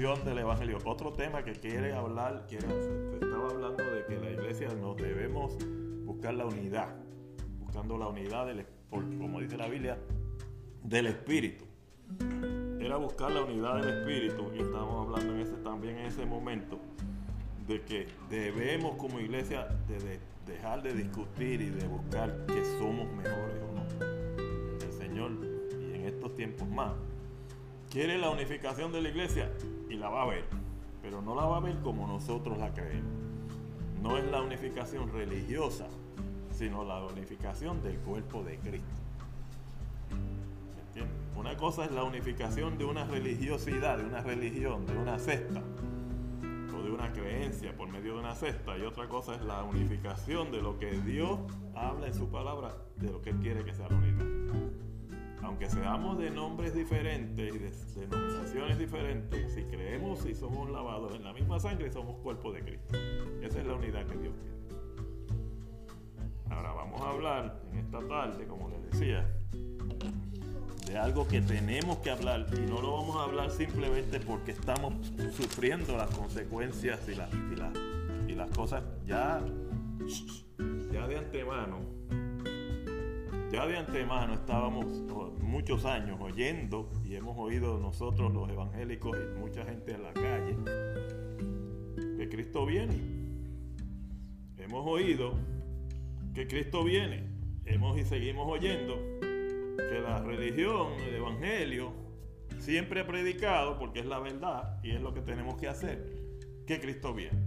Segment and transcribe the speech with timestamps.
[0.00, 0.78] unificación del Evangelio.
[0.84, 2.66] Otro tema que quiere hablar, quiere,
[3.14, 5.56] estaba hablando de que la iglesia nos debemos
[6.04, 6.94] buscar la unidad,
[7.58, 9.98] buscando la unidad, del, como dice la Biblia,
[10.82, 11.64] del Espíritu.
[12.80, 16.78] Era buscar la unidad del Espíritu y estábamos hablando en ese, también en ese momento
[17.68, 23.60] de que debemos como iglesia de, dejar de discutir y de buscar que somos mejores
[23.62, 24.04] o no.
[24.84, 25.32] El Señor,
[25.78, 26.92] y en estos tiempos más,
[27.90, 29.50] quiere la unificación de la iglesia
[29.88, 30.44] y la va a ver,
[31.02, 33.10] pero no la va a ver como nosotros la creemos.
[34.00, 35.86] No es la unificación religiosa,
[36.52, 38.86] sino la unificación del cuerpo de Cristo.
[41.36, 45.62] Una cosa es la unificación de una religiosidad, de una religión, de una cesta
[46.76, 50.52] o de una creencia por medio de una cesta y otra cosa es la unificación
[50.52, 51.38] de lo que Dios
[51.74, 54.39] habla en su palabra, de lo que Él quiere que sea la unidad.
[55.42, 61.24] Aunque seamos de nombres diferentes y de denominaciones diferentes, si creemos y somos lavados en
[61.24, 62.96] la misma sangre, somos cuerpo de Cristo.
[63.42, 64.60] Esa es la unidad que Dios quiere.
[66.50, 69.26] Ahora vamos a hablar en esta tarde, como les decía,
[70.86, 74.94] de algo que tenemos que hablar y no lo vamos a hablar simplemente porque estamos
[75.36, 77.30] sufriendo las consecuencias y, las,
[78.28, 79.40] y, las cosas ya,
[80.92, 81.99] ya de antemano.
[83.52, 84.86] Ya de antemano estábamos
[85.40, 90.56] muchos años oyendo y hemos oído nosotros los evangélicos y mucha gente en la calle
[92.16, 92.94] que Cristo viene.
[94.56, 95.34] Hemos oído
[96.32, 97.24] que Cristo viene.
[97.64, 101.92] Hemos y seguimos oyendo que la religión, el evangelio,
[102.58, 106.06] siempre ha predicado, porque es la verdad y es lo que tenemos que hacer,
[106.66, 107.40] que Cristo viene.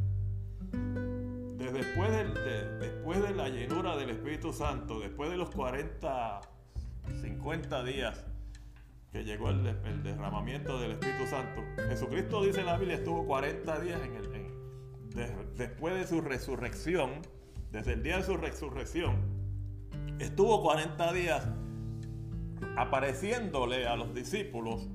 [1.71, 6.41] Después, de, después de la llenura del Espíritu Santo, después de los 40,
[7.21, 8.25] 50 días
[9.11, 14.01] que llegó el, derramamiento del Espíritu Santo, Jesucristo dice en la Biblia estuvo 40 días
[14.01, 14.23] en el,
[15.55, 17.21] después de su resurrección,
[17.71, 19.15] desde el día de su resurrección,
[20.19, 21.47] estuvo 40 días
[22.77, 24.87] apareciéndole a los discípulos.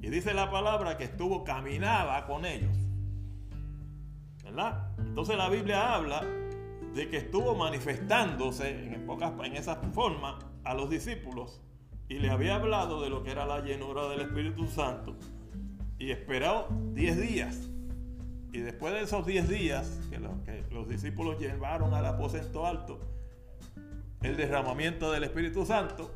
[0.00, 2.76] Y dice la palabra que estuvo, caminaba con ellos.
[4.44, 4.89] ¿Verdad?
[5.10, 6.24] Entonces la Biblia habla
[6.94, 11.60] de que estuvo manifestándose en, pocas, esa forma a los discípulos
[12.08, 15.16] y le había hablado de lo que era la llenura del Espíritu Santo
[15.98, 17.68] y esperó 10 días.
[18.52, 23.00] Y después de esos 10 días que que los discípulos llevaron al aposento alto,
[24.22, 26.14] el derramamiento del Espíritu Santo,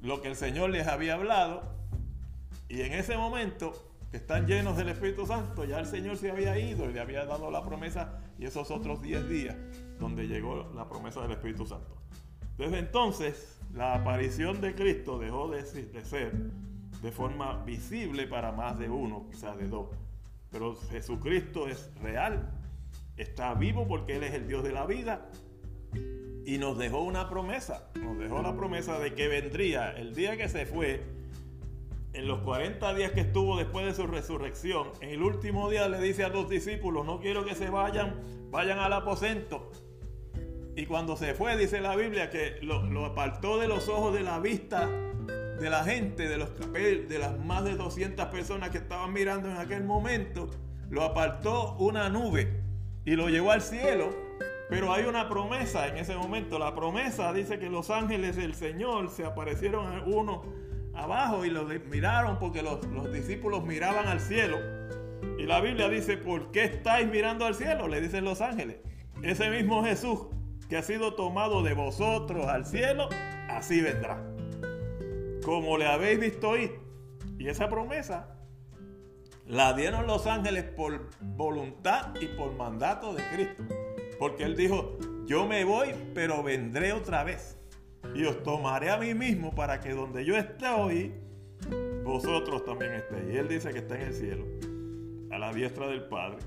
[0.00, 1.62] lo que el Señor les había hablado.
[2.68, 6.58] Y en ese momento que están llenos del Espíritu Santo, ya el Señor se había
[6.58, 9.56] ido y le había dado la promesa y esos otros 10 días
[9.98, 11.96] donde llegó la promesa del Espíritu Santo.
[12.58, 16.32] Desde entonces, la aparición de Cristo dejó de, ser
[17.00, 19.88] de forma visible para más de uno, quizás de dos.
[20.50, 22.50] Pero Jesucristo es real,
[23.16, 25.26] está vivo porque Él es el Dios de la vida
[26.44, 30.50] y nos dejó una promesa, nos dejó la promesa de que vendría el día que
[30.50, 31.02] se fue,
[32.12, 36.00] en los 40 días que estuvo después de su resurrección, en el último día le
[36.00, 39.70] dice a los discípulos, no quiero que se vayan, vayan al aposento.
[40.76, 44.38] Y cuando se fue, dice la Biblia, que lo, apartó de los ojos de la
[44.40, 49.50] vista de la gente, de, los, de las más de 200 personas que estaban mirando
[49.50, 50.50] en aquel momento,
[50.90, 52.62] lo apartó una nube
[53.04, 54.10] y lo llevó al cielo
[54.72, 56.58] pero hay una promesa en ese momento.
[56.58, 60.44] La promesa dice que los ángeles del Señor se aparecieron uno
[60.94, 64.58] abajo y lo miraron porque los, los discípulos miraban al cielo.
[65.38, 67.88] Y la Biblia dice, ¿por qué estáis mirando al cielo?
[67.88, 68.76] Le dicen los ángeles.
[69.22, 70.26] Ese mismo Jesús
[70.68, 73.08] que ha sido tomado de vosotros al cielo,
[73.48, 74.24] así vendrá.
[75.44, 76.80] Como le habéis visto ir.
[77.38, 78.36] Y esa promesa
[79.46, 83.64] la dieron los ángeles por voluntad y por mandato de Cristo.
[84.18, 87.58] Porque Él dijo, yo me voy, pero vendré otra vez.
[88.14, 91.12] Y os tomaré a mí mismo para que donde yo esté hoy,
[92.04, 93.32] vosotros también estéis.
[93.32, 94.44] Y Él dice que está en el cielo,
[95.30, 96.38] a la diestra del Padre.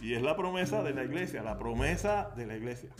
[0.00, 2.90] Y es la promesa de la iglesia, la promesa de la iglesia.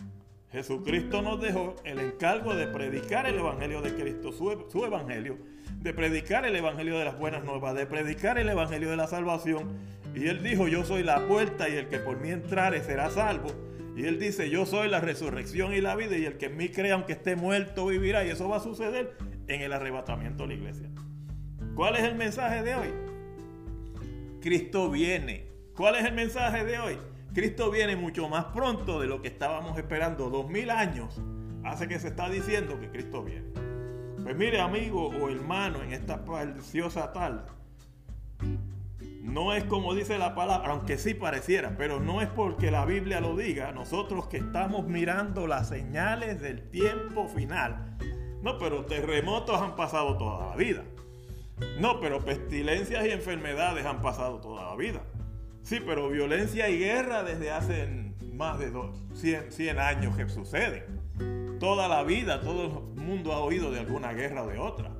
[0.51, 5.37] Jesucristo nos dejó el encargo de predicar el Evangelio de Cristo, su, su, Evangelio,
[5.77, 9.77] de predicar el Evangelio de las buenas nuevas, de predicar el Evangelio de la salvación.
[10.15, 13.51] Y Él dijo, yo soy la puerta y el que por mí entrare será salvo.
[13.99, 16.69] Y él dice, yo soy la resurrección y la vida y el que en mí
[16.69, 18.25] cree, aunque esté muerto, vivirá.
[18.25, 19.17] Y eso va a suceder
[19.49, 20.89] en el arrebatamiento de la iglesia.
[21.75, 22.89] ¿Cuál es el mensaje de hoy?
[24.41, 25.49] Cristo viene.
[25.75, 26.97] ¿Cuál es el mensaje de hoy?
[27.35, 30.31] Cristo viene mucho más pronto de lo que estábamos esperando.
[30.31, 31.21] Dos mil años
[31.65, 33.49] hace que se está diciendo que Cristo viene.
[34.23, 37.51] Pues mire, amigo o hermano, en esta preciosa tarde,
[39.29, 43.21] no es como dice la palabra, aunque sí pareciera, pero no es porque la Biblia
[43.21, 47.97] lo diga, nosotros que estamos mirando las señales del tiempo final.
[48.43, 50.85] No, pero terremotos han pasado toda la vida.
[51.79, 55.03] No, pero pestilencias y enfermedades han pasado toda la vida.
[55.63, 58.73] Sí, pero violencia y guerra desde hace más de
[59.13, 60.87] 100, 100 años que sucede.
[61.59, 64.98] Toda la vida, todo el mundo ha oído de alguna guerra o de otra.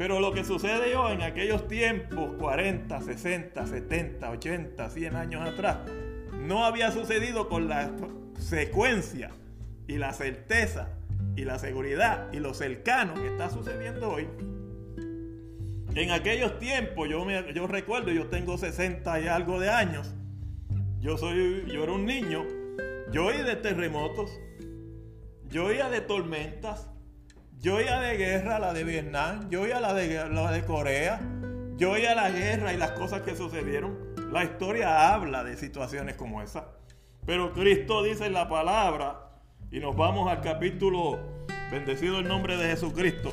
[0.00, 5.76] Pero lo que sucede hoy en aquellos tiempos, 40, 60, 70, 80, 100 años atrás,
[6.38, 7.90] no había sucedido con la
[8.38, 9.28] secuencia
[9.86, 10.88] y la certeza
[11.36, 14.26] y la seguridad y lo cercano que está sucediendo hoy.
[15.94, 20.14] En aquellos tiempos, yo, me, yo recuerdo, yo tengo 60 y algo de años,
[21.00, 22.46] yo, soy, yo era un niño,
[23.12, 24.30] yo oí de terremotos,
[25.50, 26.89] yo oía de tormentas,
[27.60, 31.20] yo oía de guerra, la de Vietnam, yo oía la de, la de Corea,
[31.76, 33.98] yo oía la guerra y las cosas que sucedieron.
[34.32, 36.68] La historia habla de situaciones como esa.
[37.26, 39.28] Pero Cristo dice en la palabra,
[39.70, 41.18] y nos vamos al capítulo,
[41.70, 43.30] bendecido el nombre de Jesucristo,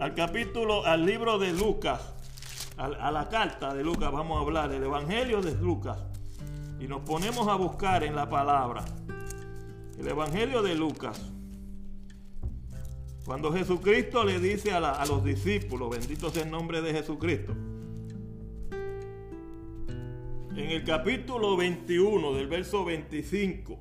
[0.00, 2.14] al capítulo, al libro de Lucas,
[2.78, 5.98] a, la carta de Lucas, vamos a hablar del Evangelio de Lucas.
[6.80, 8.86] Y nos ponemos a buscar en la palabra.
[9.98, 11.30] El Evangelio de Lucas.
[13.24, 17.52] Cuando Jesucristo le dice a, los discípulos, bendito sea el nombre de Jesucristo,
[20.56, 23.78] en el capítulo 21 del verso 25,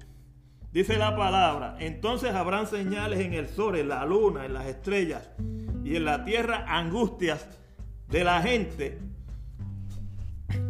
[0.72, 5.30] dice la palabra, entonces habrán señales en el sol, en la luna, en las estrellas
[5.84, 7.48] y en la tierra angustias
[8.10, 9.00] de la gente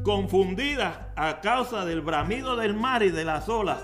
[0.04, 3.83] confundida a causa del bramido del mar y de las olas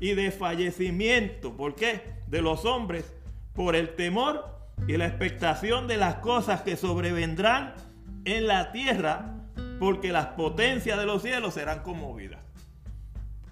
[0.00, 1.56] y de fallecimiento.
[1.56, 2.02] ¿Por qué?
[2.28, 3.12] De los hombres
[3.56, 4.44] por el temor
[4.86, 7.74] y la expectación de las cosas que sobrevendrán
[8.24, 9.34] en la tierra,
[9.80, 12.40] porque las potencias de los cielos serán conmovidas.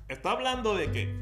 [0.09, 1.15] Está hablando de que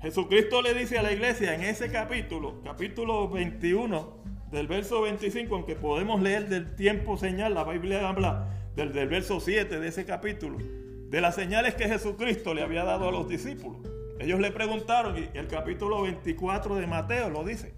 [0.00, 4.16] Jesucristo le dice a la iglesia en ese capítulo, capítulo 21,
[4.50, 9.40] del verso 25, aunque podemos leer del tiempo señal, la Biblia habla del, del verso
[9.40, 13.80] 7 de ese capítulo, de las señales que Jesucristo le había dado a los discípulos.
[14.18, 17.74] Ellos le preguntaron y el capítulo 24 de Mateo lo dice.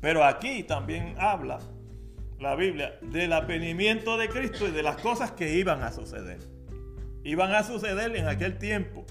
[0.00, 1.58] Pero aquí también habla
[2.40, 6.38] la Biblia del apenimiento de Cristo y de las cosas que iban a suceder.
[7.24, 9.04] Iban a suceder en aquel tiempo.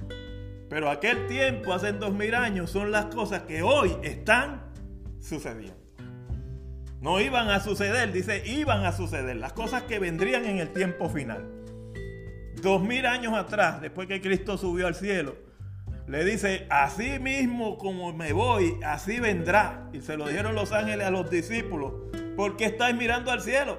[0.69, 4.63] Pero aquel tiempo, hace dos mil años, son las cosas que hoy están
[5.19, 5.75] sucediendo.
[6.99, 9.37] No iban a suceder, dice, iban a suceder.
[9.37, 11.47] Las cosas que vendrían en el tiempo final.
[12.61, 15.46] Dos mil años atrás, después que Cristo subió al cielo,
[16.07, 19.89] le dice, así mismo como me voy, así vendrá.
[19.91, 21.93] Y se lo dijeron los ángeles a los discípulos,
[22.37, 23.77] porque estáis mirando al cielo.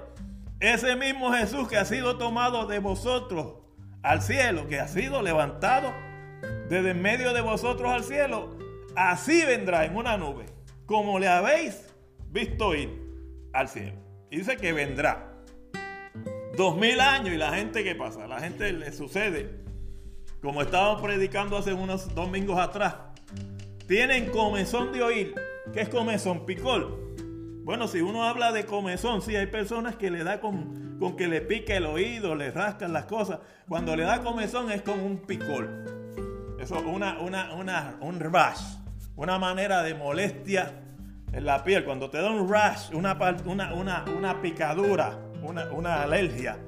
[0.61, 3.55] Ese mismo Jesús que ha sido tomado de vosotros
[4.03, 5.93] al cielo, que ha sido levantado
[6.69, 8.59] desde en medio de vosotros al cielo,
[8.95, 10.45] así vendrá en una nube,
[10.85, 11.95] como le habéis
[12.31, 12.91] visto ir
[13.55, 13.97] al cielo.
[14.31, 15.33] Y dice que vendrá.
[16.59, 19.68] Dos mil años y la gente que pasa, la gente le sucede
[20.43, 22.95] como estábamos predicando hace unos domingos atrás,
[23.87, 25.35] tienen comezón de oír.
[25.73, 26.47] ¿Qué es comezón?
[26.47, 27.09] Picor.
[27.65, 31.29] Bueno, si uno habla de comezón, sí, hay personas que le da con, con que
[31.29, 33.41] le pique el oído, le rascan las cosas.
[33.69, 35.69] Cuando le da comezón es como un picor.
[36.59, 38.61] Eso es una, una, una, un rash,
[39.17, 40.73] una manera de molestia
[41.33, 41.85] en la piel.
[41.85, 46.59] Cuando te da un rash, una, una, una, una picadura, una, una alergia,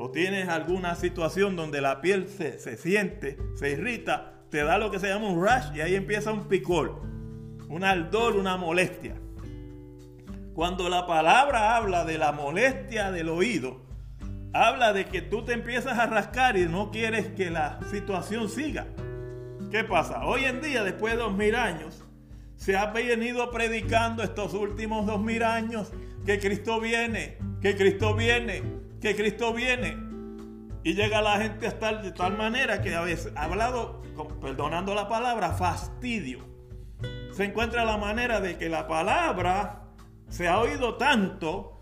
[0.00, 4.98] o tienes alguna situación donde la piel se, siente, se irrita, te da lo que
[4.98, 7.02] se llama un rash y ahí empieza un picor,
[7.68, 9.16] un ardor, una molestia.
[10.54, 13.82] Cuando la palabra habla de la molestia del oído,
[14.54, 18.86] habla de que tú te empiezas a rascar y no quieres que la situación siga.
[19.70, 20.24] ¿Qué pasa?
[20.24, 22.06] Hoy en día, después de dos mil años,
[22.56, 25.92] se ha venido predicando estos últimos dos mil años
[26.24, 29.96] que Cristo viene, que Cristo viene, que Cristo viene.
[30.82, 34.02] Y llega la gente a estar de tal manera que a veces, hablado,
[34.40, 36.40] perdonando la palabra, fastidio.
[37.32, 39.84] Se encuentra la manera de que la palabra
[40.28, 41.80] se ha oído tanto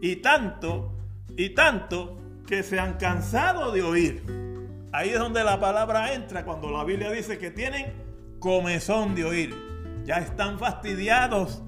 [0.00, 0.94] y tanto
[1.36, 4.22] y tanto que se han cansado de oír.
[4.92, 7.92] Ahí es donde la palabra entra cuando la Biblia dice que tienen
[8.38, 9.54] comezón de oír.
[10.04, 11.62] Ya están fastidiados,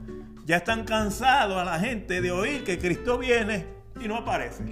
[0.47, 4.64] ya están cansados a la gente de oír que Cristo viene y no aparece.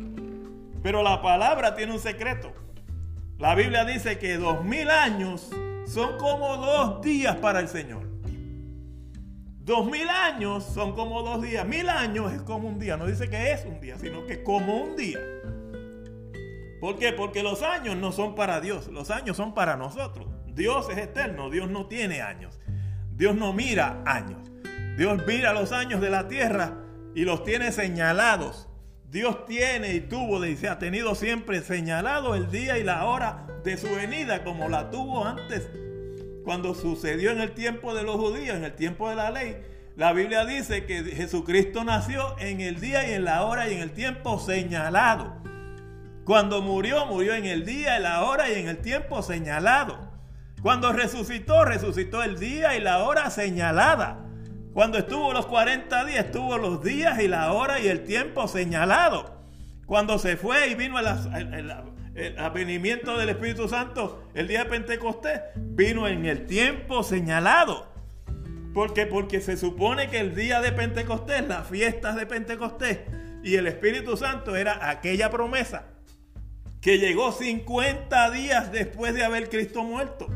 [0.82, 2.52] Pero la palabra tiene un secreto.
[3.38, 5.50] La Biblia dice que dos mil años
[5.86, 8.06] son como dos días para el Señor.
[9.60, 11.66] Dos mil años son como dos días.
[11.66, 12.96] Mil años es como un día.
[12.96, 15.18] No dice que es un día, sino que como un día.
[16.80, 17.12] ¿Por qué?
[17.12, 20.26] Porque los años no son para Dios, los años son para nosotros.
[20.46, 22.60] Dios es eterno, Dios no tiene años.
[23.10, 24.38] Dios no mira años.
[24.96, 26.78] Dios mira los años de la tierra
[27.14, 28.65] y los tiene señalados.
[29.10, 33.46] Dios tiene y tuvo y se ha tenido siempre señalado el día y la hora
[33.64, 35.68] de su venida como la tuvo antes
[36.44, 39.56] cuando sucedió en el tiempo de los judíos, en el tiempo de la ley.
[39.96, 43.80] La Biblia dice que Jesucristo nació en el día y en la hora y en
[43.80, 45.34] el tiempo señalado.
[46.24, 49.98] Cuando murió, murió en el día, y la hora y en el tiempo señalado.
[50.62, 54.25] Cuando resucitó, resucitó el día y la hora señalada.
[54.76, 59.40] Cuando estuvo los 40 días, estuvo los días y la hora y el tiempo señalado.
[59.86, 66.06] Cuando se fue y vino el, avenimiento del Espíritu Santo el día de Pentecostés, vino
[66.06, 67.90] en el tiempo señalado.
[68.74, 69.06] ¿Por qué?
[69.06, 72.98] Porque se supone que el día de Pentecostés, las fiestas de Pentecostés
[73.42, 75.86] y el Espíritu Santo era aquella promesa
[76.82, 80.26] que llegó 50 días después de haber Cristo muerto.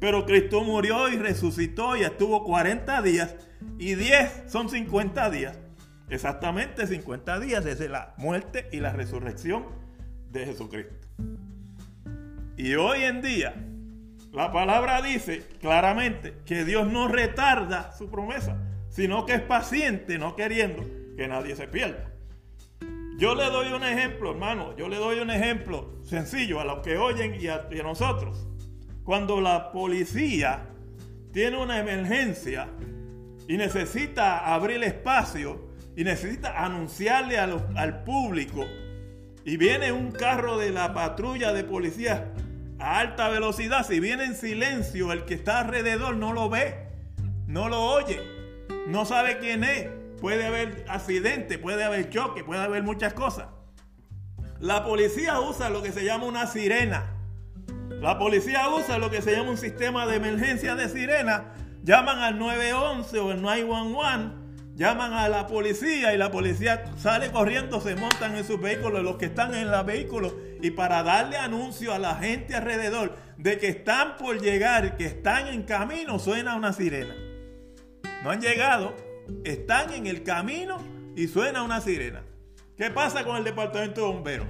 [0.00, 3.34] Pero Cristo murió y resucitó y estuvo 40 días
[3.78, 5.58] y 10 son 50 días.
[6.10, 9.66] Exactamente 50 días desde la muerte y la resurrección
[10.30, 10.94] de Jesucristo.
[12.56, 13.54] Y hoy en día
[14.32, 18.58] la palabra dice claramente que Dios no retarda su promesa,
[18.90, 20.84] sino que es paciente, no queriendo
[21.16, 22.12] que nadie se pierda.
[23.18, 26.98] Yo le doy un ejemplo, hermano, yo le doy un ejemplo sencillo a los que
[26.98, 28.46] oyen y a, nosotros.
[29.02, 30.68] Cuando la policía
[31.32, 32.68] tiene una emergencia
[33.48, 38.64] y necesita abrir espacio y necesita anunciarle al público
[39.44, 42.30] y viene un carro de la patrulla de policía
[42.78, 46.74] a alta velocidad, si viene en silencio, el que está alrededor no lo ve,
[47.46, 48.20] no lo oye,
[48.86, 49.88] no sabe quién es.
[50.20, 53.46] Puede haber accidente, puede haber choque, puede haber muchas cosas.
[54.60, 57.14] La policía usa lo que se llama una sirena.
[57.88, 61.54] La policía usa lo que se llama un sistema de emergencia de sirena.
[61.88, 64.34] Llaman al 911 o el 911,
[64.74, 69.16] llaman a la policía y la policía sale corriendo, se montan en sus vehículos, los
[69.16, 73.68] que están en los vehículos, y para darle anuncio a la gente alrededor de que
[73.68, 77.14] están por llegar, que están en camino, suena una sirena.
[78.22, 78.94] No han llegado,
[79.44, 80.84] están en el camino
[81.16, 82.22] y suena una sirena.
[82.76, 84.48] ¿Qué pasa con el departamento de bomberos?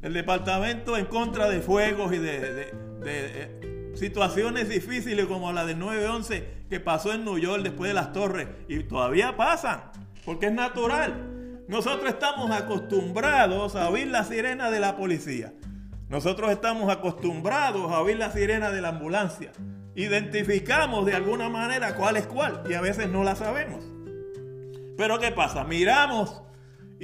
[0.00, 2.72] El departamento en contra de fuegos y de,
[3.04, 8.12] eh, situaciones difíciles como la del 911 que pasó en New York después de las
[8.12, 9.90] torres y todavía pasan,
[10.24, 11.30] porque es natural.
[11.68, 15.52] Nosotros estamos acostumbrados a oír la sirena de la policía.
[16.08, 19.52] Nosotros estamos acostumbrados a oír la sirena de la ambulancia.
[19.94, 23.84] Identificamos de alguna manera cuál es cuál y a veces no la sabemos.
[24.96, 25.64] Pero ¿qué pasa?
[25.64, 26.43] Miramos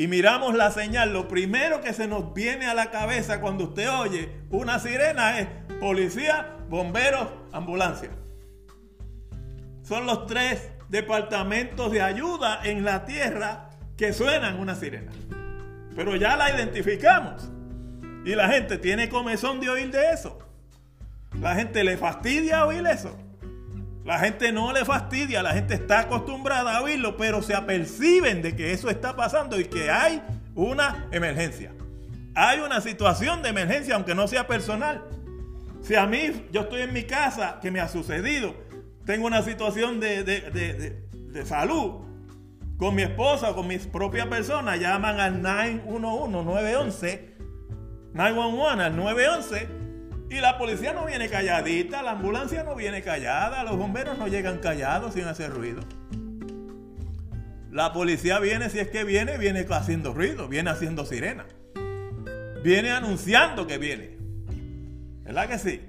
[0.01, 1.13] y miramos la señal.
[1.13, 5.49] Lo primero que se nos viene a la cabeza cuando usted oye una sirena es
[5.79, 8.09] policía, bomberos, ambulancia.
[9.83, 15.13] Son los tres departamentos de ayuda en la tierra que suenan una sirena.
[15.95, 17.51] Pero ya la identificamos.
[18.25, 20.39] Y la gente tiene comezón de oír de eso.
[21.39, 23.19] La gente le fastidia oír eso.
[24.11, 28.57] La gente no le fastidia, la gente está acostumbrada a oírlo, pero se aperciben de
[28.57, 30.21] que eso está pasando y que hay
[30.57, 31.71] una emergencia.
[32.35, 35.05] Hay una situación de emergencia, aunque no sea personal.
[35.81, 38.57] Si a mí, yo estoy en mi casa, que me ha sucedido,
[39.07, 42.01] tengo una situación de, de salud
[42.79, 47.29] con mi esposa o con mi propia persona, llaman al 911, 911,
[48.13, 49.90] 911, al 911
[50.31, 54.59] y la policía no viene calladita, la ambulancia no viene callada, los bomberos no llegan
[54.59, 55.81] callados sin hacer ruido.
[57.73, 61.47] La policía viene, si es que viene, viene haciendo ruido, viene haciendo sirena.
[62.63, 64.19] Viene anunciando que viene.
[65.25, 65.87] ¿Verdad que sí?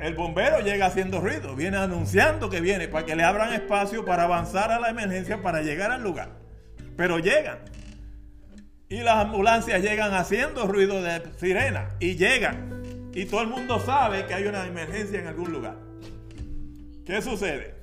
[0.00, 4.24] el bombero llega haciendo ruido, viene anunciando que viene para que le abran espacio para
[4.24, 6.30] avanzar a la emergencia, para llegar al lugar.
[6.96, 7.58] Pero llegan.
[8.88, 12.77] Y las ambulancias llegan haciendo ruido de sirena y llegan
[13.18, 15.76] y todo el mundo sabe que hay una emergencia en algún lugar.
[17.04, 17.74] ¿Qué sucede?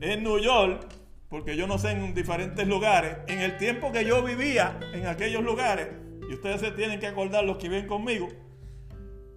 [0.00, 0.88] En New York,
[1.28, 5.44] porque yo no sé en diferentes lugares, en el tiempo que yo vivía en aquellos
[5.44, 5.86] lugares,
[6.28, 8.26] y ustedes se tienen que acordar los que viven conmigo,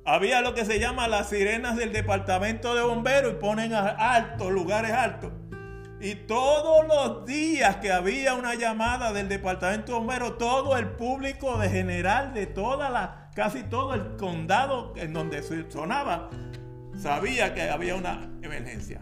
[0.04, 4.52] había lo que se llama las sirenas del departamento de bomberos y ponen a altos,
[4.52, 5.32] lugares altos.
[6.02, 11.60] Y todos los días que había una llamada del departamento de bomberos, todo el público
[11.60, 16.30] de general de toda la casi todo el condado en donde sonaba
[16.98, 19.02] sabía que había una emergencia.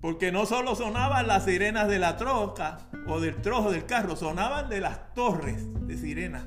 [0.00, 4.68] Porque no solo sonaban las sirenas de la troca o del trozo del carro, sonaban
[4.68, 6.46] de las torres de sirena.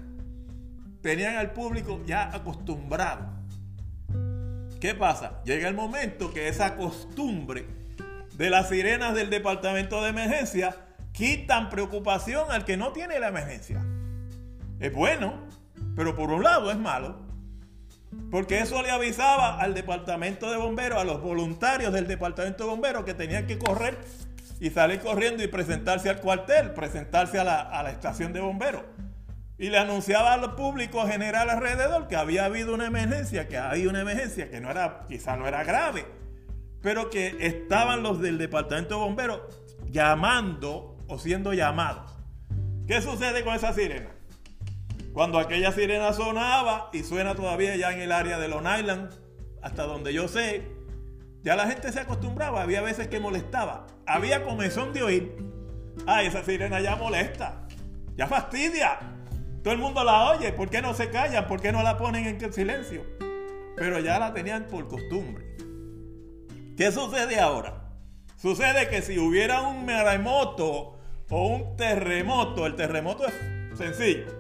[1.02, 3.26] tenían al público ya acostumbrado.
[4.80, 5.42] ¿Qué pasa?
[5.44, 7.66] Llega el momento que esa costumbre
[8.36, 10.76] de las sirenas del departamento de emergencia
[11.12, 13.86] quitan preocupación al que no tiene la emergencia.
[14.80, 15.50] Es bueno,
[16.00, 17.18] pero por un lado es malo.
[18.32, 23.04] Porque eso le avisaba al departamento de bomberos, a los voluntarios del departamento de bomberos
[23.04, 23.98] que tenían que correr
[24.62, 28.84] y salir corriendo y presentarse al cuartel, presentarse a la, estación de bomberos.
[29.58, 34.00] Y le anunciaba al público general alrededor que había habido una emergencia, que había una
[34.00, 36.06] emergencia que no era, quizá no era grave,
[36.82, 39.42] pero que estaban los del departamento de bomberos
[39.92, 42.18] llamando o siendo llamados.
[42.88, 44.12] ¿Qué sucede con esa sirena?
[45.20, 49.10] Cuando aquella sirena sonaba y suena todavía ya en el área de Long Island,
[49.62, 50.66] hasta donde yo sé,
[51.44, 55.36] ya la gente se acostumbraba, había veces que molestaba, había comezón de oír.
[56.08, 57.68] Ah, esa sirena ya molesta,
[58.16, 58.98] ya fastidia.
[59.62, 61.48] Todo el mundo la oye, ¿por qué no se callan?
[61.50, 63.04] ¿Por qué no la ponen en silencio?
[63.76, 65.58] Pero ya la tenían por costumbre.
[66.78, 67.90] ¿Qué sucede ahora?
[68.38, 70.98] Sucede que si hubiera un maremoto
[71.30, 73.34] o un terremoto, el terremoto es
[73.78, 74.39] sencillo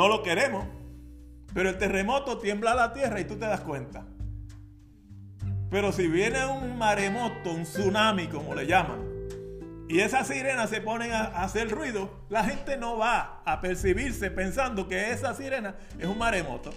[0.00, 0.64] no lo queremos.
[1.52, 4.06] Pero el terremoto tiembla la tierra y tú te das cuenta.
[5.70, 8.98] Pero si viene un maremoto, un tsunami, como le llaman,
[9.90, 14.88] y esas sirenas se ponen a hacer ruido, la gente no va a percibirse pensando
[14.88, 16.70] que esa sirena es un maremoto.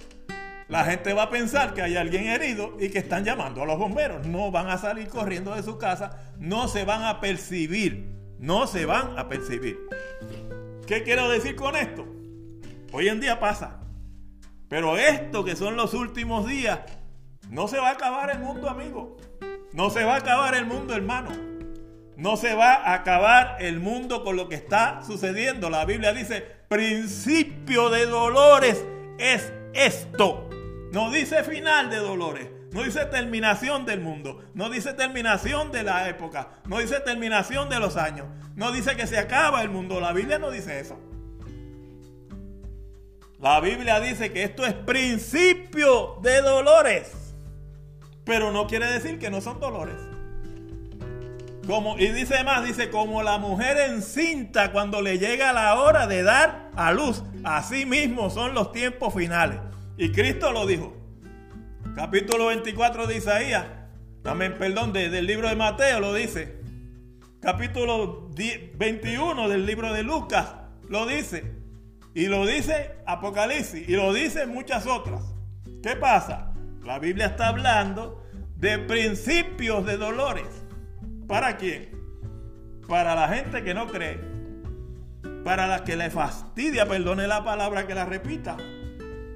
[0.67, 3.79] La gente va a pensar que hay alguien herido y que están llamando a los
[3.79, 4.27] bomberos.
[4.27, 8.85] No van a salir corriendo de su casa, no se van a percibir, no se
[8.85, 9.79] van a percibir.
[10.85, 12.05] ¿Qué quiero decir con esto?
[12.95, 13.79] Hoy en día pasa.
[14.69, 16.81] Pero esto que son los últimos días,
[17.49, 19.17] no se va a acabar el mundo, amigo.
[19.73, 21.31] No se va a acabar el mundo, hermano.
[22.17, 25.71] No se va a acabar el mundo con lo que está sucediendo.
[25.71, 28.85] La Biblia dice, principio de dolores
[29.17, 30.47] es esto.
[30.91, 32.47] No dice final de dolores.
[32.71, 34.43] No dice terminación del mundo.
[34.53, 36.49] No dice terminación de la época.
[36.67, 38.27] No dice terminación de los años.
[38.55, 39.99] No dice que se acaba el mundo.
[39.99, 40.99] La Biblia no dice eso.
[43.43, 47.11] La Biblia dice que esto es principio de dolores.
[48.23, 49.97] Pero no quiere decir que no son dolores.
[51.67, 56.23] Como, y dice más, dice, como la mujer encinta cuando le llega la hora de
[56.23, 57.21] dar a luz.
[57.43, 59.59] Así mismo son los tiempos finales.
[59.97, 60.95] Y Cristo lo dijo.
[61.97, 63.65] Capítulo 24 de Isaías.
[64.23, 66.61] También, perdón, del libro de Mateo lo dice.
[67.41, 68.29] Capítulo
[68.75, 70.47] 21 del libro de Lucas
[70.87, 71.62] lo dice.
[72.15, 75.21] Y lo dice Apocalipsis y lo dice muchas otras.
[75.81, 76.53] ¿Qué pasa?
[76.83, 78.23] La Biblia está hablando
[78.55, 80.47] de principios de dolores.
[81.27, 81.89] ¿Para quién?
[82.87, 84.19] Para la gente que no cree.
[85.43, 88.57] Para la que le fastidia, perdone la palabra que la repita.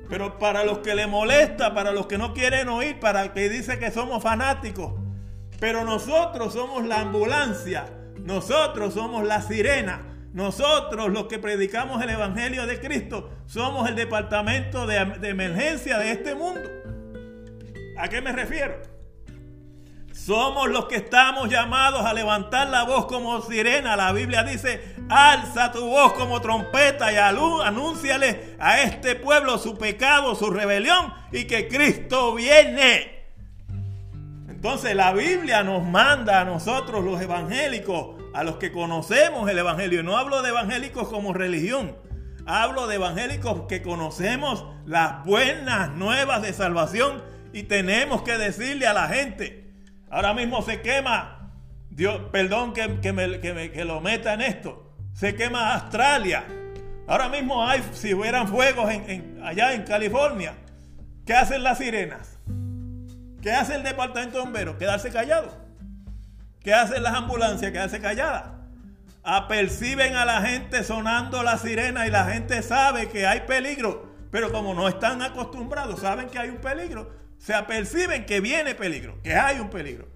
[0.07, 3.79] Pero para los que le molesta, para los que no quieren oír, para que dice
[3.79, 4.93] que somos fanáticos.
[5.59, 7.85] Pero nosotros somos la ambulancia.
[8.19, 14.85] Nosotros somos la sirena nosotros los que predicamos el Evangelio de Cristo somos el departamento
[14.85, 14.97] de,
[15.29, 16.69] emergencia de este mundo.
[17.97, 18.75] ¿A qué me refiero?
[20.11, 23.95] Somos los que estamos llamados a levantar la voz como sirena.
[23.95, 30.35] La Biblia dice, alza tu voz como trompeta y anúnciale a este pueblo su pecado,
[30.35, 33.25] su rebelión y que Cristo viene.
[34.49, 40.04] Entonces la Biblia nos manda a nosotros los evangélicos a los que conocemos el Evangelio.
[40.04, 41.97] No hablo de evangélicos como religión.
[42.45, 48.93] Hablo de evangélicos que conocemos las buenas nuevas de salvación y tenemos que decirle a
[48.93, 49.73] la gente.
[50.12, 51.52] Ahora mismo se quema,
[51.89, 56.45] Dios, perdón que, que, lo meta en esto, se quema Australia.
[57.08, 60.54] Ahora mismo hay, si hubieran fuegos en, allá en California,
[61.26, 62.38] ¿qué hacen las sirenas?
[63.41, 64.76] ¿Qué hace el departamento de bomberos?
[64.76, 65.66] Quedarse callado.
[66.67, 67.71] ¿Qué hacen las ambulancias?
[67.71, 68.43] Quedarse calladas.
[69.23, 74.12] Aperciben a la gente sonando la sirena y la gente sabe que hay peligro.
[74.32, 77.10] Pero como no están acostumbrados, saben que hay un peligro.
[77.38, 80.10] Se aperciben que viene peligro, que hay un peligro.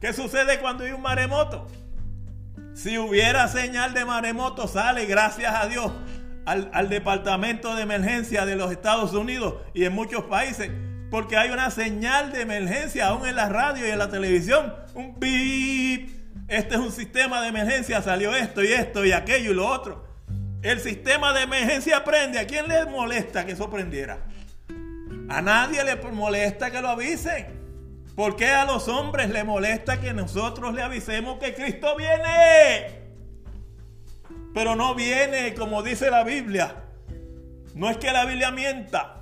[0.00, 1.66] ¿Qué sucede cuando hay un maremoto?
[2.72, 5.90] Si hubiera señal de maremoto, sale, gracias a Dios,
[6.44, 10.70] al, al, Departamento de Emergencia de los Estados Unidos y en muchos países
[11.10, 14.74] porque hay una señal de emergencia aún en la radio y en la televisión.
[14.94, 16.10] Un bip.
[16.48, 20.06] Este es un sistema de emergencia, salió esto y esto y aquello y lo otro.
[20.62, 22.38] El sistema de emergencia prende.
[22.38, 24.18] ¿A quién le molesta que eso prendiera?
[25.28, 27.46] A nadie le molesta que lo avisen.
[28.14, 33.06] ¿Por qué a los hombres le molesta que nosotros le avisemos que Cristo viene?
[34.54, 36.76] Pero no viene como dice la Biblia
[37.74, 39.15] No es que la Biblia mienta.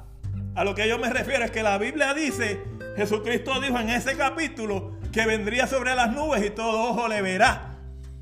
[0.55, 2.63] A lo que yo me refiero es que la Biblia dice,
[2.97, 7.79] Jesucristo dijo en ese capítulo que vendría sobre las nubes y todo ojo le verá.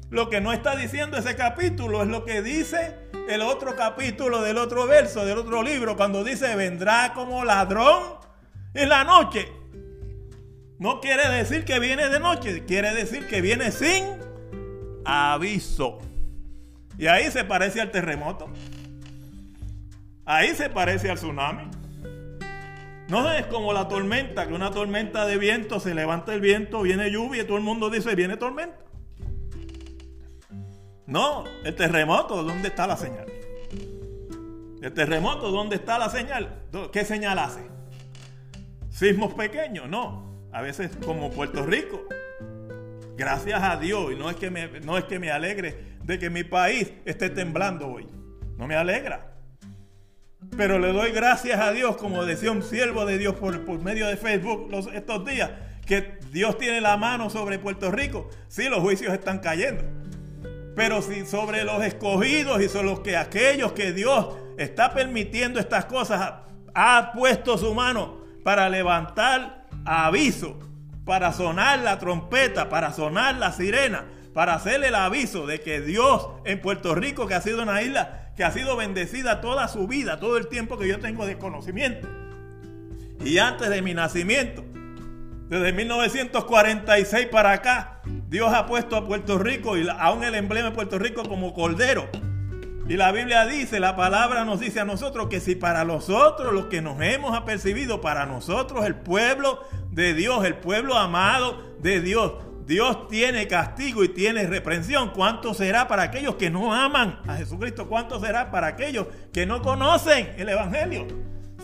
[0.09, 2.97] Lo que no está diciendo ese capítulo es lo que dice
[3.29, 8.15] el otro capítulo del otro verso, del otro libro, cuando dice, vendrá como ladrón
[8.75, 9.49] en la noche.
[10.79, 14.05] No quiere decir que viene de noche, quiere decir que viene sin
[15.05, 15.99] aviso.
[16.99, 18.51] Y ahí se parece al terremoto.
[20.25, 21.82] Ahí se parece al tsunami.
[23.13, 27.11] No es como la tormenta, que una tormenta de viento, se levanta el viento, viene
[27.11, 28.79] lluvia y todo el mundo dice, viene tormenta.
[31.05, 33.27] No, el terremoto, ¿dónde está la señal?
[34.81, 36.63] El terremoto, ¿dónde está la señal?
[36.91, 37.61] ¿Qué señal hace?
[38.89, 40.49] Sismos pequeños, no.
[40.51, 42.07] A veces como Puerto Rico.
[43.15, 46.31] Gracias a Dios, y no es que me, no es que me alegre de que
[46.31, 48.07] mi país esté temblando hoy.
[48.57, 49.32] No me alegra.
[50.57, 54.17] Pero le doy gracias a Dios, como decía un siervo de Dios por, medio de
[54.17, 55.51] Facebook estos días,
[55.87, 58.29] que Dios tiene la mano sobre Puerto Rico.
[58.49, 59.83] Sí, los juicios están cayendo.
[60.77, 65.87] Pero si sobre los escogidos y sobre los que aquellos que Dios está permitiendo estas
[65.87, 66.35] cosas
[66.75, 70.59] ha puesto su mano para levantar aviso,
[71.05, 76.29] para sonar la trompeta, para sonar la sirena, para hacerle el aviso de que Dios
[76.45, 80.21] en Puerto Rico, que ha sido una isla que ha sido bendecida toda su vida,
[80.21, 82.09] todo el tiempo que yo tengo de conocimiento,
[83.25, 84.65] y antes de mi nacimiento,
[85.49, 90.75] desde 1946 para acá, Dios ha puesto a Puerto Rico y aún el emblema de
[90.75, 92.09] Puerto Rico como cordero.
[92.89, 96.67] Y la Biblia dice, la palabra nos dice a nosotros que si para nosotros, los
[96.67, 102.33] que nos hemos apercibido, para nosotros el pueblo de Dios, el pueblo amado de Dios,
[102.67, 105.11] Dios tiene castigo y tiene reprensión.
[105.11, 107.89] ¿Cuánto será para aquellos que no aman a Jesucristo?
[107.89, 111.07] ¿Cuánto será para aquellos que no conocen el Evangelio?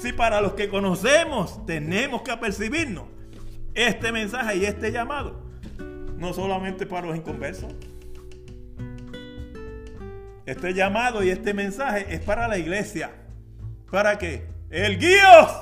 [0.00, 3.04] Si para los que conocemos tenemos que apercibirnos
[3.74, 5.40] este mensaje y este llamado,
[6.16, 7.72] no solamente para los inconversos.
[10.46, 13.10] Este llamado y este mensaje es para la iglesia.
[13.90, 14.46] ¿Para qué?
[14.70, 15.52] El guíos,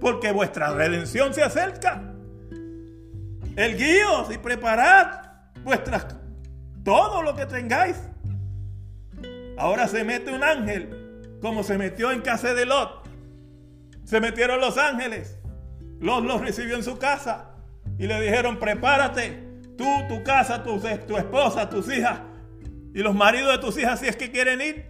[0.00, 2.13] porque vuestra redención se acerca.
[3.56, 5.22] El guíos y preparad
[5.62, 6.06] vuestras
[6.84, 7.96] todo lo que tengáis.
[9.56, 13.08] Ahora se mete un ángel, como se metió en casa de Lot.
[14.04, 15.38] Se metieron los ángeles.
[16.00, 17.52] Lot los recibió en su casa
[17.98, 22.20] y le dijeron, prepárate, tú, tu casa, tu, tu esposa, tus hijas
[22.94, 24.86] y los maridos de tus hijas si es que quieren ir.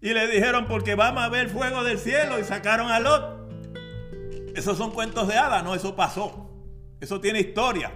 [0.00, 3.50] Y le dijeron, porque vamos a ver fuego del cielo y sacaron a Lot.
[4.54, 6.43] Esos son cuentos de hadas, no, eso pasó.
[7.04, 7.92] Eso tiene historia.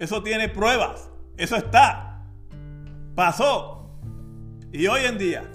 [0.00, 1.08] Eso tiene pruebas.
[1.36, 2.24] Eso está.
[3.14, 4.00] Pasó.
[4.72, 5.48] Y hoy en día,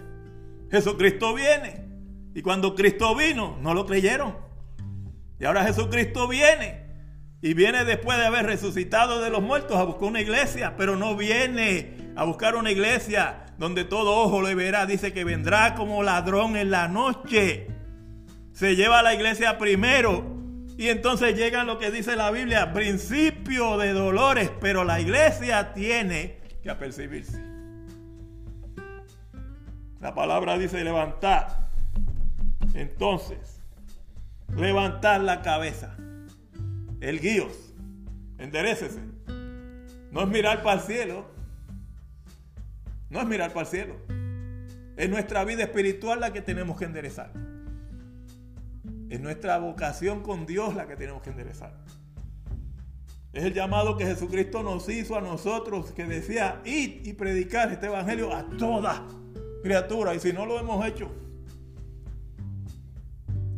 [0.72, 1.86] Jesucristo viene.
[2.34, 4.38] Y cuando Cristo vino, no lo creyeron.
[5.38, 6.88] Y ahora Jesucristo viene
[7.42, 11.18] y viene después de haber resucitado de los muertos a buscar una iglesia, pero no
[11.18, 14.86] viene a buscar una iglesia donde todo ojo le verá.
[14.86, 17.68] Dice que vendrá como ladrón en la noche.
[18.54, 20.37] Se lleva a la iglesia primero.
[20.78, 26.38] Y entonces llega lo que dice la Biblia, principio de dolores, pero la iglesia tiene
[26.62, 27.42] que apercibirse.
[30.00, 31.68] La palabra dice levantar.
[32.76, 33.60] Entonces,
[34.56, 35.98] levantar la cabeza
[37.02, 37.74] el guíos.
[38.38, 39.02] Enderecese.
[40.12, 41.26] No es mirar para el cielo.
[43.10, 43.96] No es mirar para el cielo.
[44.96, 47.32] Es nuestra vida espiritual la que tenemos que enderezar.
[49.10, 51.74] Es nuestra vocación con Dios la que tenemos que enderezar.
[53.34, 57.86] Es el llamado que Jesucristo nos hizo a nosotros, que decía, id y predicar este
[57.86, 59.08] evangelio a toda
[59.62, 60.16] criatura.
[60.16, 61.12] Y si no lo hemos hecho,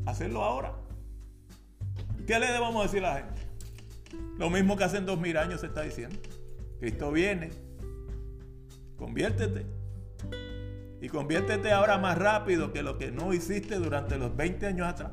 [0.06, 0.74] hacerlo ahora.
[2.28, 3.42] ¿Qué le debemos decir a la gente?
[4.38, 6.18] Lo mismo que hace dos mil años se está diciendo.
[6.80, 7.52] Cristo viene.
[8.98, 9.66] Conviértete.
[11.02, 15.12] Y conviértete ahora más rápido que lo que no hiciste durante los 20 años atrás.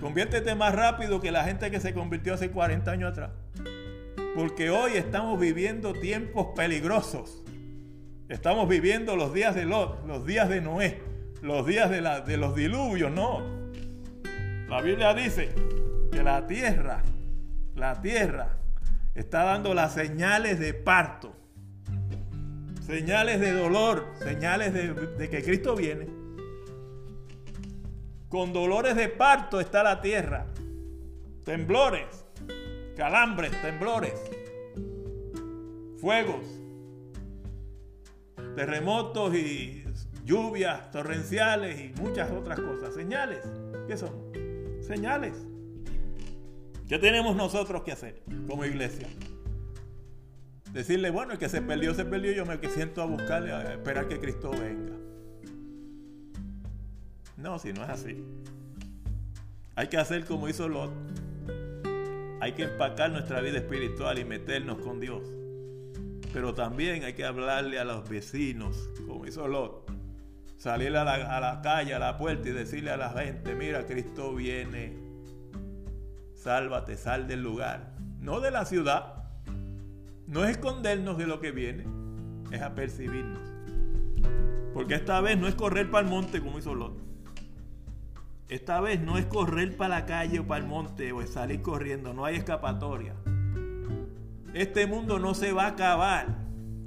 [0.00, 3.30] Conviértete más rápido que la gente que se convirtió hace 40 años atrás.
[4.34, 7.42] Porque hoy estamos viviendo tiempos peligrosos.
[8.28, 11.00] Estamos viviendo los días de Lot, los días de Noé,
[11.40, 13.42] los días de, de los diluvios, no.
[14.68, 15.54] La Biblia dice
[16.12, 17.02] que la tierra,
[17.74, 18.58] la tierra
[19.14, 21.34] está dando las señales de parto,
[22.84, 26.25] señales de dolor, señales de que Cristo viene.
[28.28, 30.46] Con dolores de parto está la tierra,
[31.44, 32.24] temblores,
[32.96, 34.14] calambres, temblores,
[36.00, 36.44] fuegos,
[38.56, 39.84] terremotos y
[40.24, 42.94] lluvias torrenciales y muchas otras cosas.
[42.94, 43.44] Señales.
[43.86, 44.12] ¿Qué son?
[44.80, 45.46] Señales.
[46.88, 49.06] ¿Qué tenemos nosotros que hacer como iglesia?
[50.72, 54.08] Decirle, bueno, el que se perdió, se perdió, yo me siento a buscarle, a esperar
[54.08, 55.05] que Cristo venga.
[57.36, 58.24] No, si no es así.
[59.74, 60.90] Hay que hacer como hizo Lot.
[62.40, 65.22] Hay que empacar nuestra vida espiritual y meternos con Dios.
[66.32, 69.90] Pero también hay que hablarle a los vecinos, como hizo Lot.
[70.56, 73.86] Salir a la, a la calle, a la puerta y decirle a la gente, mira,
[73.86, 74.96] Cristo viene.
[76.34, 77.92] Sálvate, sal del lugar.
[78.18, 79.24] No de la ciudad.
[80.26, 81.84] No es escondernos de lo que viene.
[82.50, 83.42] Es apercibirnos.
[84.72, 87.05] Porque esta vez no es correr para el monte como hizo Lot.
[88.48, 91.62] Esta vez no es correr para la calle o para el monte o es salir
[91.62, 93.14] corriendo, no hay escapatoria.
[94.54, 96.46] Este mundo no se va a acabar.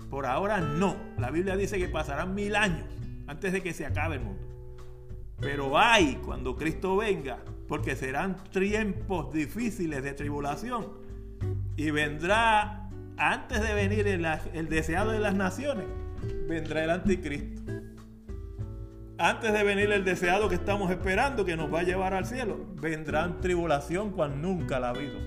[0.09, 0.95] Por ahora no.
[1.17, 2.85] La Biblia dice que pasarán mil años
[3.27, 4.41] antes de que se acabe el mundo.
[5.39, 10.87] Pero hay cuando Cristo venga, porque serán tiempos difíciles de tribulación.
[11.75, 15.85] Y vendrá, antes de venir el, el deseado de las naciones,
[16.47, 17.61] vendrá el anticristo
[19.19, 22.57] antes de venir el deseado que estamos esperando, que nos va a llevar al cielo,
[22.75, 25.19] vendrán tribulación cuando nunca la ha habido,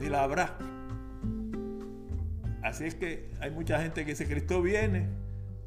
[0.00, 0.56] ni la habrá.
[2.62, 5.08] Así es que hay mucha gente que dice, Cristo viene,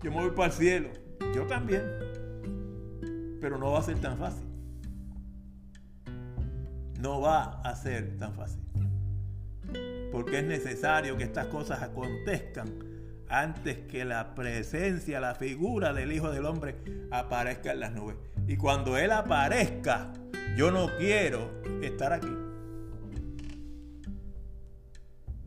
[0.02, 0.90] yo me voy para el cielo.
[1.36, 1.84] Yo también.
[3.42, 4.46] Pero no va a ser tan fácil.
[7.00, 8.62] No va a ser tan fácil.
[10.14, 12.95] Porque es necesario que estas cosas acontezcan
[13.30, 16.76] antes que la presencia, la figura del Hijo del Hombre
[17.12, 18.16] aparezca en las nubes.
[18.48, 20.12] Y cuando Él aparezca,
[20.56, 22.36] yo no quiero estar aquí.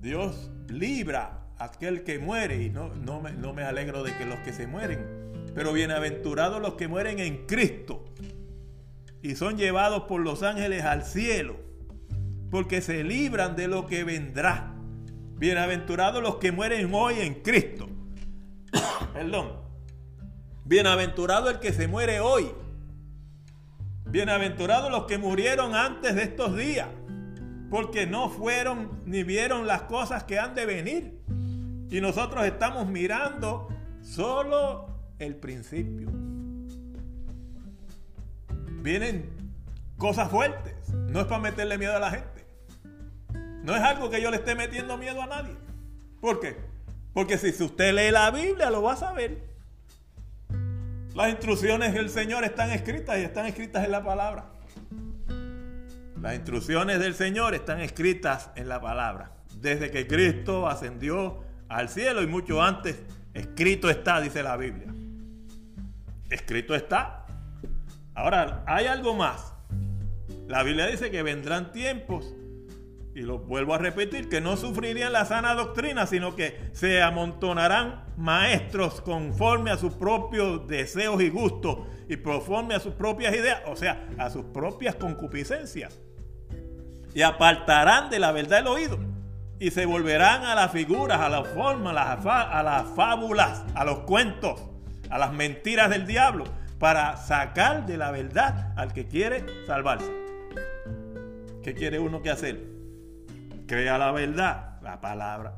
[0.00, 4.26] Dios libra a aquel que muere y no, no, me, no me alegro de que
[4.26, 8.04] los que se mueren, pero bienaventurados los que mueren en Cristo
[9.22, 11.56] y son llevados por los ángeles al cielo,
[12.50, 14.74] porque se libran de lo que vendrá.
[15.38, 17.88] Bienaventurados los que mueren hoy en Cristo.
[19.14, 19.52] Perdón.
[20.64, 22.50] Bienaventurado el que se muere hoy.
[24.04, 26.88] Bienaventurados los que murieron antes de estos días.
[27.70, 31.20] Porque no fueron ni vieron las cosas que han de venir.
[31.88, 33.68] Y nosotros estamos mirando
[34.02, 34.88] solo
[35.20, 36.08] el principio.
[38.82, 39.30] Vienen
[39.98, 40.74] cosas fuertes.
[40.92, 42.37] No es para meterle miedo a la gente.
[43.68, 45.54] No es algo que yo le esté metiendo miedo a nadie.
[46.22, 46.56] ¿Por qué?
[47.12, 49.42] Porque si usted lee la Biblia lo va a saber.
[51.14, 54.46] Las instrucciones del Señor están escritas y están escritas en la palabra.
[56.18, 59.32] Las instrucciones del Señor están escritas en la palabra.
[59.60, 62.96] Desde que Cristo ascendió al cielo y mucho antes,
[63.34, 64.94] escrito está, dice la Biblia.
[66.30, 67.26] Escrito está.
[68.14, 69.52] Ahora, hay algo más.
[70.46, 72.34] La Biblia dice que vendrán tiempos
[73.18, 78.04] y lo vuelvo a repetir, que no sufrirían la sana doctrina, sino que se amontonarán
[78.16, 81.78] maestros conforme a sus propios deseos y gustos
[82.08, 85.98] y conforme a sus propias ideas, o sea, a sus propias concupiscencias.
[87.12, 89.00] Y apartarán de la verdad el oído
[89.58, 94.62] y se volverán a las figuras, a las formas, a las fábulas, a los cuentos,
[95.10, 96.44] a las mentiras del diablo,
[96.78, 100.12] para sacar de la verdad al que quiere salvarse.
[101.64, 102.77] ¿Qué quiere uno que hacer?
[103.68, 105.54] Crea la verdad, la palabra.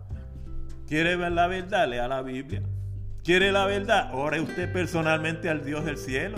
[0.89, 1.89] ¿Quiere ver la verdad?
[1.89, 2.61] Lea la Biblia.
[3.23, 4.11] ¿Quiere la verdad?
[4.13, 6.37] Ore usted personalmente al Dios del cielo.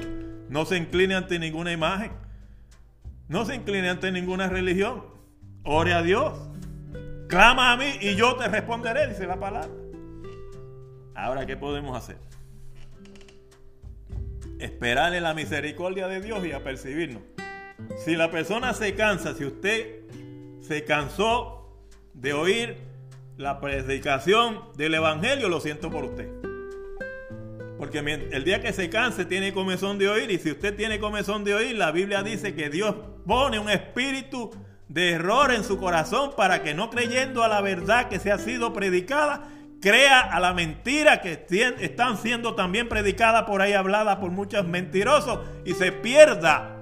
[0.51, 2.13] No se incline ante ninguna imagen.
[3.29, 5.03] No se incline ante ninguna religión.
[5.65, 6.39] Ore a Dios.
[7.27, 9.71] Clama a mí y yo te responderé, dice la palabra.
[11.15, 12.19] Ahora, ¿qué podemos hacer?
[14.59, 17.23] Esperarle la misericordia de Dios y apercibirnos.
[18.05, 20.03] Si la persona se cansa, si usted
[20.61, 21.62] se cansó
[22.15, 22.77] de oír
[23.37, 26.29] la predicación del Evangelio, lo siento por usted.
[27.79, 31.43] Porque el día que se canse tiene comezón de oír y si usted tiene comezón
[31.43, 32.95] de oír, la Biblia dice que Dios
[33.27, 34.53] pone un espíritu
[34.89, 38.39] de error en su corazón para que no creyendo a la verdad que se ha
[38.39, 39.49] sido predicada,
[39.81, 41.45] crea a la mentira que
[41.81, 46.77] están siendo también predicadas por ahí, hablada por muchos mentirosos y se pierda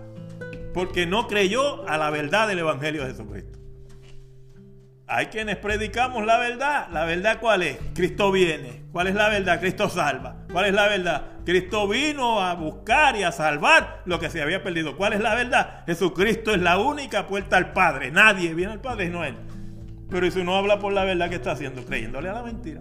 [0.74, 3.49] porque no creyó a la verdad del Evangelio de Jesucristo.
[5.12, 6.86] Hay quienes predicamos la verdad.
[6.92, 7.78] ¿La verdad cuál es?
[7.94, 8.84] Cristo viene.
[8.92, 9.58] ¿Cuál es la verdad?
[9.58, 10.36] Cristo salva.
[10.52, 11.24] ¿Cuál es la verdad?
[11.44, 14.96] Cristo vino a buscar y a salvar lo que se había perdido.
[14.96, 15.84] ¿Cuál es la verdad?
[15.84, 18.12] Jesucristo es la única puerta al Padre.
[18.12, 19.34] Nadie viene al Padre, no Él.
[20.08, 22.80] Pero si no habla por la verdad que está haciendo, creyéndole a la mentira.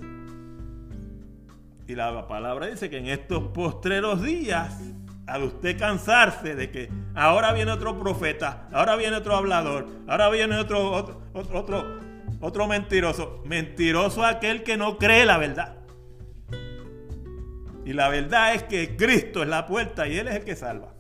[1.87, 4.79] Y la palabra dice que en estos postreros días,
[5.25, 10.57] al usted cansarse de que ahora viene otro profeta, ahora viene otro hablador, ahora viene
[10.57, 12.08] otro, otro
[12.67, 13.41] mentiroso.
[13.45, 15.77] Mentiroso aquel que no cree la verdad.
[17.85, 20.93] Y la verdad es que Cristo es la puerta y Él es el que salva.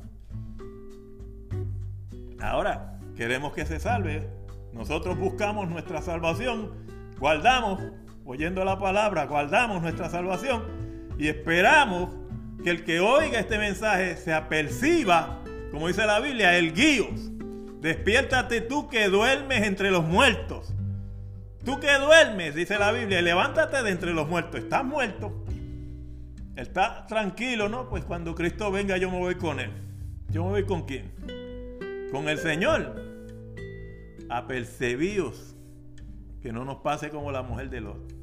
[2.41, 4.27] Ahora, queremos que se salve.
[4.73, 6.71] Nosotros buscamos nuestra salvación,
[7.19, 7.81] guardamos,
[8.25, 10.63] oyendo la palabra, guardamos nuestra salvación
[11.17, 12.15] y esperamos
[12.63, 17.31] que el que oiga este mensaje se aperciba, como dice la Biblia, el guíos.
[17.81, 20.73] Despiértate tú que duermes entre los muertos.
[21.63, 24.61] Tú que duermes, dice la Biblia, levántate de entre los muertos.
[24.61, 25.43] Estás muerto.
[26.55, 27.89] Está tranquilo, ¿no?
[27.89, 29.71] Pues cuando Cristo venga yo me voy con Él.
[30.29, 31.11] ¿Yo me voy con quién?
[32.11, 33.01] Con el Señor.
[34.29, 35.55] Apercebíos.
[36.41, 38.13] Que no nos pase como la mujer de Lot.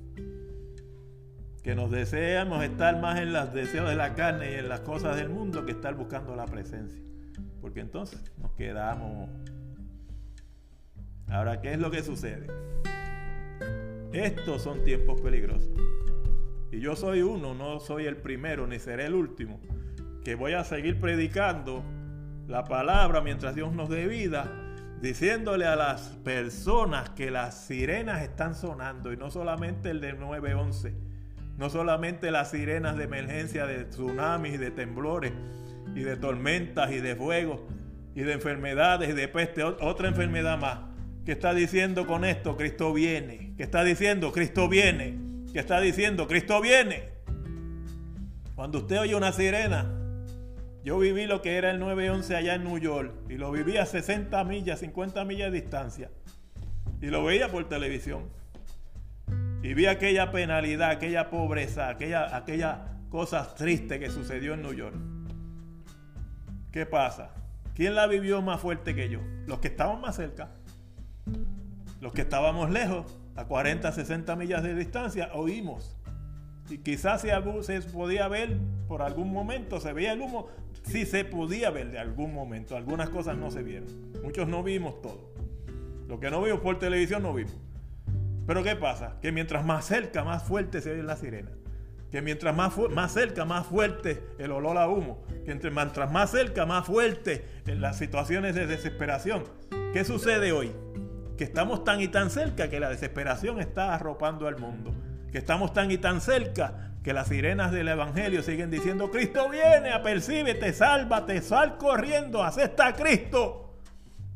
[1.63, 5.17] Que nos deseamos estar más en los deseos de la carne y en las cosas
[5.17, 7.03] del mundo que estar buscando la presencia.
[7.61, 9.29] Porque entonces nos quedamos.
[11.29, 12.47] Ahora, ¿qué es lo que sucede?
[14.13, 15.71] Estos son tiempos peligrosos.
[16.71, 19.61] Y yo soy uno, no soy el primero ni seré el último,
[20.25, 21.85] que voy a seguir predicando
[22.49, 24.53] la palabra mientras Dios nos dé vida,
[25.01, 30.95] diciéndole a las personas que las sirenas están sonando y no solamente el de 911,
[31.59, 35.33] no solamente las sirenas de emergencia de tsunamis de temblores
[35.95, 37.67] y de tormentas y de fuego
[38.15, 40.96] y de enfermedades y de peste, otra enfermedad más.
[41.27, 42.57] Que está diciendo con esto?
[42.57, 43.53] Cristo viene.
[43.59, 44.33] que está diciendo?
[44.33, 47.05] Cristo viene que está diciendo, Cristo viene.
[48.55, 49.91] Cuando usted oye una sirena,
[50.85, 53.87] yo viví lo que era el 911 allá en New York y lo viví a
[53.87, 56.11] 60 millas, 50 millas de distancia
[57.01, 58.25] y lo veía por televisión.
[59.63, 64.97] Y vi aquella penalidad, aquella pobreza, aquella, aquella cosa triste que sucedió en New York.
[66.71, 67.31] ¿Qué pasa?
[67.75, 69.21] ¿Quién la vivió más fuerte que yo?
[69.47, 70.51] Los que estaban más cerca.
[72.01, 75.97] Los que estábamos lejos a 40, 60 millas de distancia, oímos.
[76.69, 77.31] Y quizás se,
[77.63, 78.59] se podía ver
[78.89, 80.49] por algún momento, se veía el humo,
[80.83, 83.89] sí se podía ver de algún momento, algunas cosas no se vieron.
[84.23, 85.33] Muchos no vimos todo.
[86.09, 87.57] Lo que no vimos por televisión no vimos.
[88.47, 89.17] Pero ¿qué pasa?
[89.21, 91.51] Que mientras más cerca, más fuerte se ve la sirena.
[92.11, 95.25] Que mientras más, más cerca, más fuerte el olor a humo.
[95.45, 99.45] Que entre, mientras más cerca, más fuerte en las situaciones de desesperación.
[99.93, 100.73] ¿Qué sucede hoy?
[101.37, 104.95] Que estamos tan y tan cerca que la desesperación está arropando al mundo,
[105.31, 109.93] que estamos tan y tan cerca que las sirenas del Evangelio siguen diciendo, Cristo viene,
[109.93, 113.79] apercíbete, sálvate, sal corriendo, acepta a Cristo,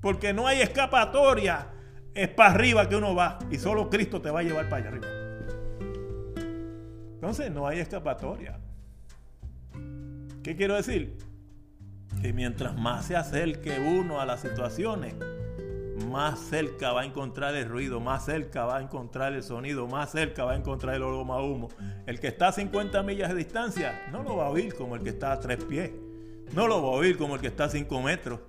[0.00, 1.68] porque no hay escapatoria,
[2.14, 4.88] es para arriba que uno va y solo Cristo te va a llevar para allá
[4.88, 5.06] arriba.
[7.14, 8.58] Entonces no hay escapatoria.
[10.42, 11.18] ¿Qué quiero decir?
[12.22, 15.14] Que mientras más se acerque uno a las situaciones,
[16.08, 20.10] más cerca va a encontrar el ruido, más cerca va a encontrar el sonido, más
[20.12, 21.68] cerca va a encontrar el aroma humo.
[22.06, 25.02] El que está a 50 millas de distancia no lo va a oír como el
[25.02, 25.90] que está a 3 pies,
[26.54, 28.40] no lo va a oír como el que está a 5 metros,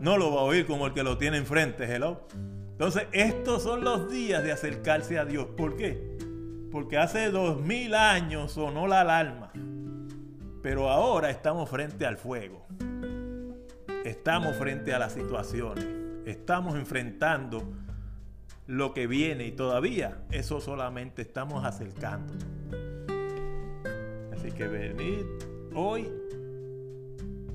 [0.00, 2.26] no lo va a oír como el que lo tiene enfrente, hello.
[2.72, 5.46] Entonces, estos son los días de acercarse a Dios.
[5.56, 6.16] ¿Por qué?
[6.72, 9.52] Porque hace dos mil años sonó la alarma,
[10.62, 12.66] pero ahora estamos frente al fuego.
[14.04, 15.99] Estamos frente a las situaciones
[16.30, 17.72] estamos enfrentando
[18.66, 22.32] lo que viene y todavía eso solamente estamos acercando.
[24.32, 25.24] Así que venid
[25.74, 26.08] hoy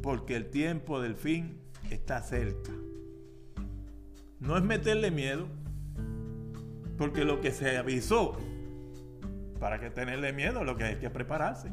[0.01, 1.57] porque el tiempo del fin
[1.89, 2.71] está cerca.
[4.39, 5.47] No es meterle miedo,
[6.97, 8.37] porque lo que se avisó,
[9.59, 11.69] para que tenerle miedo, lo que hay que prepararse.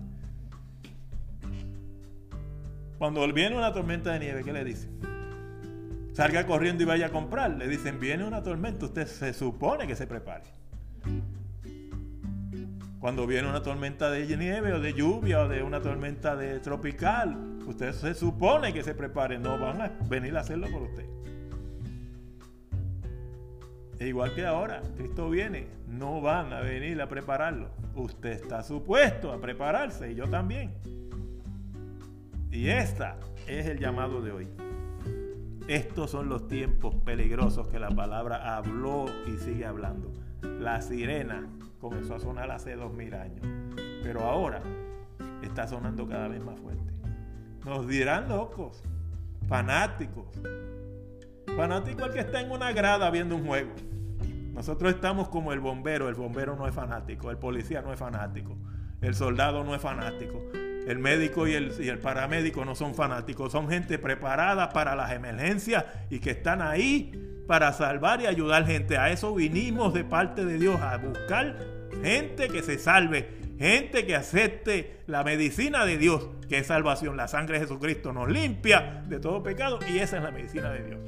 [2.97, 5.12] Cuando viene una tormenta de nieve, ¿qué le dicen?
[6.13, 7.50] Salga corriendo y vaya a comprar.
[7.52, 10.44] Le dicen, viene una tormenta, usted se supone que se prepare.
[13.00, 17.58] Cuando viene una tormenta de nieve o de lluvia o de una tormenta de tropical,
[17.67, 21.06] usted se supone que se prepare, no van a venir a hacerlo por usted.
[23.98, 27.71] E igual que ahora, Cristo viene, no van a venir a prepararlo.
[27.94, 30.73] Usted está supuesto a prepararse y yo también.
[32.50, 34.48] Y esta es el llamado de hoy.
[35.69, 40.13] Estos son los tiempos peligrosos que la palabra habló y sigue hablando.
[40.42, 41.46] La sirena
[41.81, 43.46] comenzó a sonar hace dos mil años,
[44.02, 44.60] pero ahora
[45.42, 46.92] está sonando cada vez más fuerte.
[47.65, 48.83] Nos dirán locos,
[49.48, 50.27] fanáticos.
[51.56, 53.73] Fanático el que está en una grada viendo un juego.
[54.52, 58.56] Nosotros estamos como el bombero, el bombero no es fanático, el policía no es fanático.
[59.00, 60.40] El soldado no es fanático.
[60.87, 65.12] El médico y el, y el, paramédico no son fanáticos, son gente preparada para las
[65.12, 67.12] emergencias y que están ahí
[67.46, 68.98] para salvar y ayudar gente.
[68.98, 71.58] A eso vinimos de parte de Dios, a buscar
[72.02, 73.28] gente que se salve,
[73.58, 77.16] gente que acepte la medicina de Dios, que es salvación.
[77.16, 80.83] La sangre de Jesucristo nos limpia de todo pecado y esa es la medicina de
[80.83, 81.00] Dios.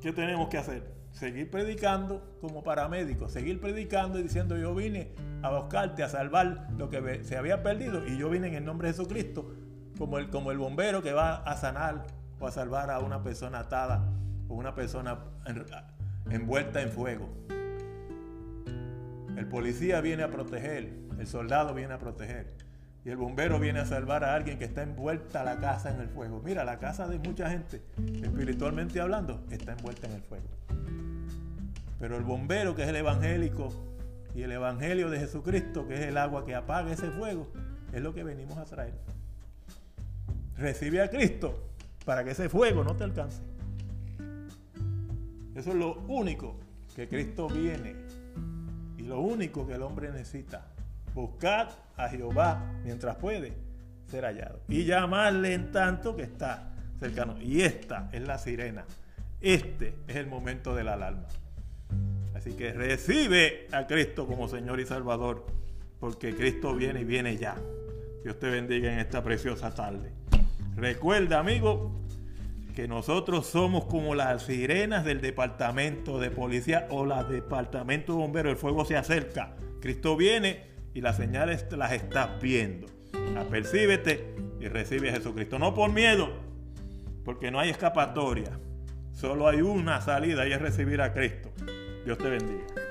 [0.00, 0.97] ¿Qué tenemos que hacer?
[1.18, 5.12] Seguir predicando como paramédico, seguir predicando y diciendo yo vine
[5.42, 8.88] a buscarte, a salvar lo que se había perdido y yo vine en el nombre
[8.88, 9.52] de Jesucristo
[9.98, 12.06] como el, como el bombero que va a sanar
[12.38, 14.08] o a salvar a una persona atada
[14.48, 15.18] o una persona
[16.30, 17.28] envuelta en fuego.
[19.36, 22.54] El policía viene a proteger, el soldado viene a proteger
[23.04, 26.08] y el bombero viene a salvar a alguien que está envuelta la casa en el
[26.08, 26.40] fuego.
[26.44, 27.82] Mira, la casa de mucha gente,
[28.22, 30.46] espiritualmente hablando, está envuelta en el fuego.
[31.98, 33.72] Pero el bombero, que es el evangélico,
[34.34, 37.48] y el evangelio de Jesucristo, que es el agua que apaga ese fuego,
[37.92, 38.94] es lo que venimos a traer.
[40.56, 41.70] Recibe a Cristo
[42.04, 43.42] para que ese fuego no te alcance.
[45.54, 46.56] Eso es lo único
[46.94, 47.96] que Cristo viene
[48.96, 50.66] y lo único que el hombre necesita.
[51.14, 53.54] Buscar a Jehová mientras puede
[54.08, 54.60] ser hallado.
[54.68, 56.70] Y llamarle en tanto que está
[57.00, 57.40] cercano.
[57.40, 58.84] Y esta es la sirena.
[59.40, 61.26] Este es el momento de la alarma.
[62.38, 65.44] Así que recibe a Cristo como Señor y Salvador,
[65.98, 67.56] porque Cristo viene y viene ya.
[68.22, 70.12] Dios te bendiga en esta preciosa tarde.
[70.76, 72.00] Recuerda, amigo,
[72.76, 78.52] que nosotros somos como las sirenas del departamento de policía o la departamento de bomberos.
[78.52, 79.56] El fuego se acerca.
[79.80, 80.62] Cristo viene
[80.94, 82.86] y las señales las estás viendo.
[83.36, 85.58] Apercíbete y recibe a Jesucristo.
[85.58, 86.30] No por miedo,
[87.24, 88.60] porque no hay escapatoria.
[89.10, 91.47] Solo hay una salida y es recibir a Cristo.
[92.04, 92.87] Dios te bendiga.